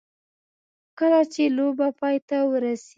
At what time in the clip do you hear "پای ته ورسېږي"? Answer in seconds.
1.99-2.89